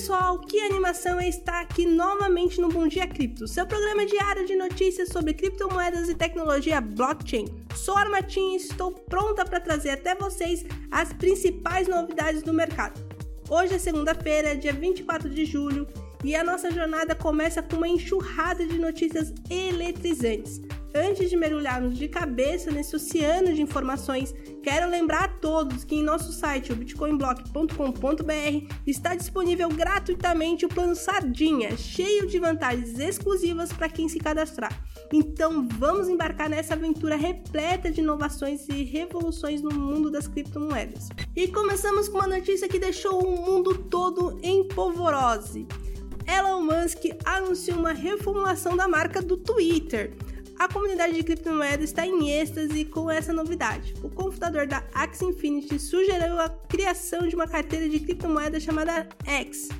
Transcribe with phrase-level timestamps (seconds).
[0.00, 4.56] pessoal, que animação é estar aqui novamente no Bom Dia Cripto, seu programa diário de
[4.56, 7.44] notícias sobre criptomoedas e tecnologia blockchain.
[7.76, 12.98] Sou a Armatinha e estou pronta para trazer até vocês as principais novidades do mercado.
[13.50, 15.86] Hoje é segunda-feira, dia 24 de julho,
[16.24, 20.62] e a nossa jornada começa com uma enxurrada de notícias eletrizantes.
[20.94, 26.02] Antes de mergulharmos de cabeça nesse oceano de informações, quero lembrar a todos que em
[26.02, 33.88] nosso site, o bitcoinblock.com.br, está disponível gratuitamente o plano Sardinha, cheio de vantagens exclusivas para
[33.88, 34.82] quem se cadastrar.
[35.12, 41.08] Então vamos embarcar nessa aventura repleta de inovações e revoluções no mundo das criptomoedas.
[41.36, 45.68] E começamos com uma notícia que deixou o mundo todo em polvorose.
[46.26, 50.12] Elon Musk anunciou uma reformulação da marca do Twitter.
[50.60, 53.94] A comunidade de criptomoedas está em êxtase com essa novidade.
[54.02, 59.70] O cofundador da Axie Infinity sugeriu a criação de uma carteira de criptomoedas chamada X,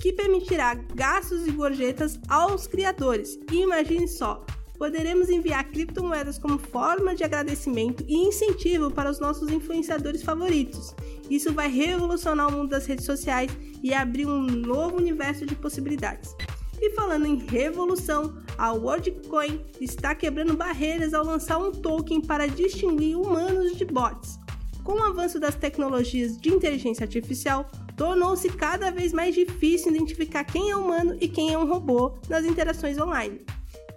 [0.00, 3.36] que permitirá gastos e gorjetas aos criadores.
[3.50, 4.46] E imagine só,
[4.78, 10.94] poderemos enviar criptomoedas como forma de agradecimento e incentivo para os nossos influenciadores favoritos.
[11.28, 13.50] Isso vai revolucionar o mundo das redes sociais
[13.82, 16.32] e abrir um novo universo de possibilidades.
[16.80, 23.16] E falando em revolução, a WorldCoin está quebrando barreiras ao lançar um token para distinguir
[23.16, 24.38] humanos de bots.
[24.82, 30.70] Com o avanço das tecnologias de inteligência artificial, tornou-se cada vez mais difícil identificar quem
[30.70, 33.40] é humano e quem é um robô nas interações online.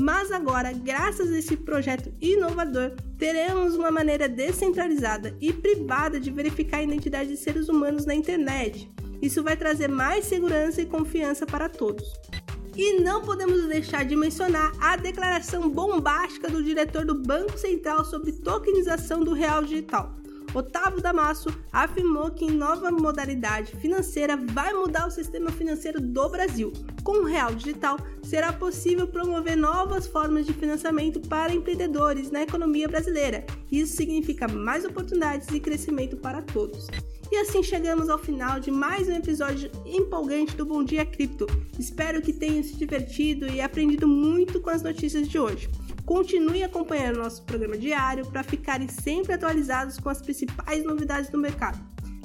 [0.00, 6.78] Mas agora, graças a esse projeto inovador, teremos uma maneira descentralizada e privada de verificar
[6.78, 8.90] a identidade de seres humanos na internet.
[9.20, 12.12] Isso vai trazer mais segurança e confiança para todos.
[12.78, 18.30] E não podemos deixar de mencionar a declaração bombástica do diretor do Banco Central sobre
[18.30, 20.14] tokenização do real digital.
[20.54, 26.72] Otávio Damasso afirmou que nova modalidade financeira vai mudar o sistema financeiro do Brasil.
[27.04, 32.88] Com o real digital, será possível promover novas formas de financiamento para empreendedores na economia
[32.88, 33.44] brasileira.
[33.70, 36.86] Isso significa mais oportunidades e crescimento para todos.
[37.30, 41.46] E assim chegamos ao final de mais um episódio empolgante do Bom Dia Cripto.
[41.78, 45.68] Espero que tenham se divertido e aprendido muito com as notícias de hoje.
[46.08, 51.78] Continue acompanhando nosso programa diário para ficarem sempre atualizados com as principais novidades do mercado.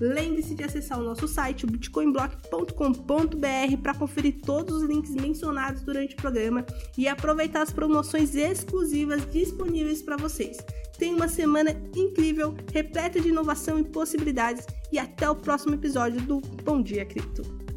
[0.00, 6.16] Lembre-se de acessar o nosso site, bitcoinblock.com.br, para conferir todos os links mencionados durante o
[6.16, 6.66] programa
[6.96, 10.58] e aproveitar as promoções exclusivas disponíveis para vocês.
[10.98, 16.40] Tenha uma semana incrível, repleta de inovação e possibilidades, e até o próximo episódio do
[16.40, 17.67] Bom Dia Cripto.